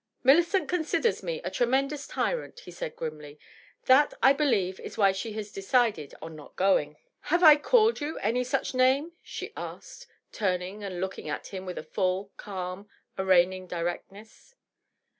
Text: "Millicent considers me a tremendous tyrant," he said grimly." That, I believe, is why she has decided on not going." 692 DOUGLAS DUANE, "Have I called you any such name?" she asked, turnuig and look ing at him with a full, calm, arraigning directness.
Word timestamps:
"Millicent 0.23 0.67
considers 0.67 1.21
me 1.21 1.41
a 1.43 1.51
tremendous 1.51 2.07
tyrant," 2.07 2.61
he 2.61 2.71
said 2.71 2.95
grimly." 2.95 3.37
That, 3.85 4.15
I 4.23 4.33
believe, 4.33 4.79
is 4.79 4.97
why 4.97 5.11
she 5.11 5.33
has 5.33 5.51
decided 5.51 6.15
on 6.23 6.35
not 6.35 6.55
going." 6.55 6.95
692 7.29 7.29
DOUGLAS 7.29 7.29
DUANE, 7.29 7.29
"Have 7.29 7.51
I 7.59 7.69
called 7.69 8.01
you 8.01 8.17
any 8.17 8.43
such 8.43 8.73
name?" 8.73 9.11
she 9.21 9.53
asked, 9.55 10.07
turnuig 10.33 10.81
and 10.83 10.99
look 10.99 11.19
ing 11.19 11.29
at 11.29 11.49
him 11.53 11.67
with 11.67 11.77
a 11.77 11.83
full, 11.83 12.31
calm, 12.35 12.89
arraigning 13.19 13.67
directness. 13.67 14.55